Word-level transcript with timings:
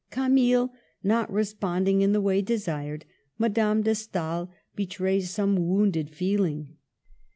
Camille 0.09 0.73
not 1.03 1.31
responding 1.31 2.01
in 2.01 2.11
the 2.11 2.21
way 2.21 2.41
desired, 2.41 3.05
Madame 3.37 3.83
de 3.83 3.93
Stael 3.93 4.49
betrays 4.75 5.29
some 5.29 5.55
wounded 5.57 6.09
feeling. 6.09 6.75